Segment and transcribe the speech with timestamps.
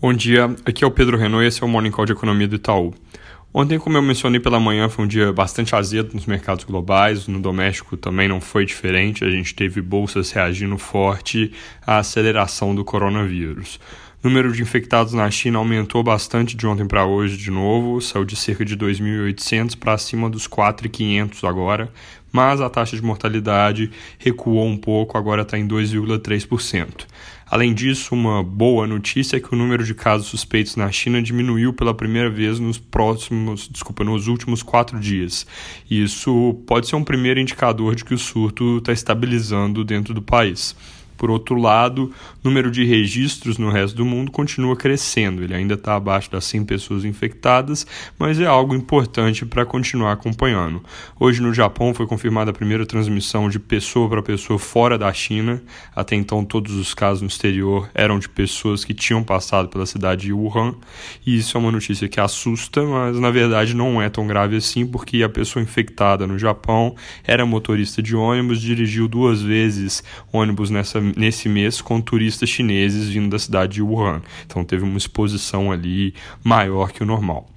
[0.00, 2.46] Bom dia, aqui é o Pedro Renault e esse é o Morning Call de Economia
[2.46, 2.94] do Itaú.
[3.52, 7.40] Ontem, como eu mencionei pela manhã, foi um dia bastante azedo nos mercados globais, no
[7.40, 11.52] doméstico também não foi diferente, a gente teve bolsas reagindo forte
[11.84, 13.80] à aceleração do coronavírus.
[14.20, 18.24] O número de infectados na China aumentou bastante de ontem para hoje de novo, saiu
[18.24, 21.88] de cerca de 2.800 para acima dos 4.500 agora,
[22.32, 27.06] mas a taxa de mortalidade recuou um pouco, agora está em 2,3%.
[27.48, 31.72] Além disso, uma boa notícia é que o número de casos suspeitos na China diminuiu
[31.72, 35.46] pela primeira vez nos próximos, desculpa, nos últimos quatro dias.
[35.88, 40.74] Isso pode ser um primeiro indicador de que o surto está estabilizando dentro do país.
[41.18, 45.42] Por outro lado, o número de registros no resto do mundo continua crescendo.
[45.42, 47.86] Ele ainda está abaixo das 100 pessoas infectadas,
[48.18, 50.82] mas é algo importante para continuar acompanhando.
[51.18, 55.60] Hoje, no Japão, foi confirmada a primeira transmissão de pessoa para pessoa fora da China.
[55.94, 60.22] Até então, todos os casos no exterior eram de pessoas que tinham passado pela cidade
[60.22, 60.74] de Wuhan.
[61.26, 64.86] E isso é uma notícia que assusta, mas na verdade não é tão grave assim,
[64.86, 71.00] porque a pessoa infectada no Japão era motorista de ônibus, dirigiu duas vezes ônibus nessa
[71.16, 74.22] nesse mês com turistas chineses vindo da cidade de Wuhan.
[74.46, 77.48] Então teve uma exposição ali maior que o normal.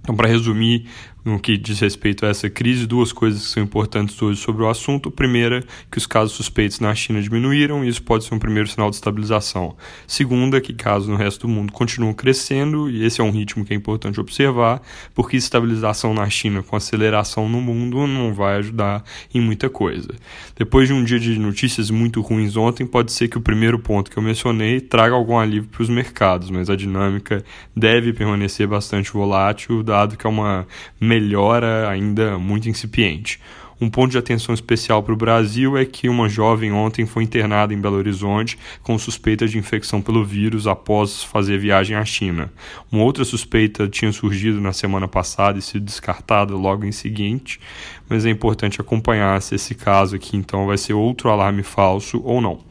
[0.00, 0.86] Então, para resumir,
[1.26, 4.68] no que diz respeito a essa crise, duas coisas que são importantes hoje sobre o
[4.68, 5.10] assunto.
[5.10, 8.88] Primeira, que os casos suspeitos na China diminuíram, e isso pode ser um primeiro sinal
[8.90, 9.76] de estabilização.
[10.06, 13.74] Segunda, que casos no resto do mundo continuam crescendo, e esse é um ritmo que
[13.74, 14.80] é importante observar,
[15.16, 19.02] porque estabilização na China com aceleração no mundo não vai ajudar
[19.34, 20.14] em muita coisa.
[20.56, 24.12] Depois de um dia de notícias muito ruins ontem, pode ser que o primeiro ponto
[24.12, 29.12] que eu mencionei traga algum alívio para os mercados, mas a dinâmica deve permanecer bastante
[29.12, 30.68] volátil, dado que é uma
[31.16, 33.40] melhora ainda muito incipiente.
[33.78, 37.74] Um ponto de atenção especial para o Brasil é que uma jovem ontem foi internada
[37.74, 42.50] em Belo Horizonte com suspeita de infecção pelo vírus após fazer viagem à China.
[42.90, 47.60] Uma outra suspeita tinha surgido na semana passada e sido descartada logo em seguinte,
[48.08, 52.40] mas é importante acompanhar se esse caso aqui então vai ser outro alarme falso ou
[52.40, 52.65] não.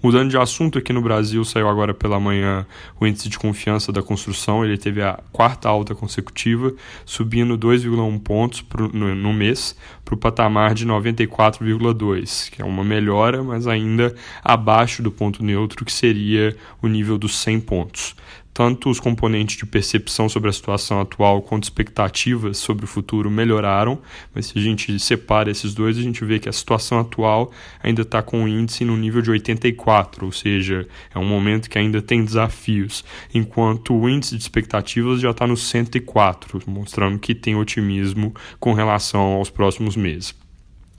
[0.00, 2.64] Mudando de assunto, aqui no Brasil saiu agora pela manhã
[3.00, 4.64] o índice de confiança da construção.
[4.64, 6.72] Ele teve a quarta alta consecutiva,
[7.04, 12.84] subindo 2,1 pontos pro, no, no mês para o patamar de 94,2, que é uma
[12.84, 18.14] melhora, mas ainda abaixo do ponto neutro, que seria o nível dos 100 pontos
[18.58, 24.00] tanto os componentes de percepção sobre a situação atual quanto expectativas sobre o futuro melhoraram,
[24.34, 28.02] mas se a gente separa esses dois, a gente vê que a situação atual ainda
[28.02, 32.02] está com o índice no nível de 84, ou seja, é um momento que ainda
[32.02, 38.34] tem desafios, enquanto o índice de expectativas já está no 104, mostrando que tem otimismo
[38.58, 40.34] com relação aos próximos meses.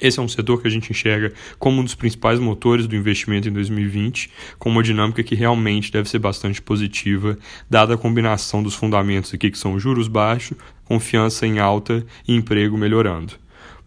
[0.00, 3.48] Esse é um setor que a gente enxerga como um dos principais motores do investimento
[3.48, 7.36] em 2020, com uma dinâmica que realmente deve ser bastante positiva,
[7.68, 12.78] dada a combinação dos fundamentos aqui que são juros baixos, confiança em alta e emprego
[12.78, 13.34] melhorando.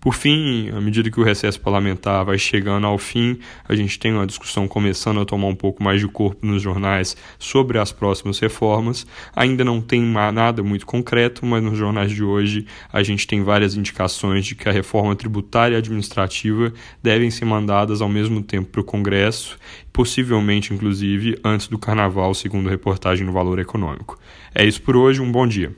[0.00, 3.38] Por fim, à medida que o recesso parlamentar vai chegando ao fim,
[3.68, 7.14] a gente tem uma discussão começando a tomar um pouco mais de corpo nos jornais
[7.38, 9.06] sobre as próximas reformas.
[9.36, 13.76] Ainda não tem nada muito concreto, mas nos jornais de hoje a gente tem várias
[13.76, 16.72] indicações de que a reforma tributária e administrativa
[17.02, 19.58] devem ser mandadas ao mesmo tempo para o Congresso,
[19.92, 24.18] possivelmente, inclusive, antes do Carnaval, segundo reportagem no Valor Econômico.
[24.54, 25.76] É isso por hoje, um bom dia.